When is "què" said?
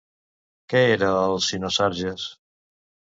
0.73-0.79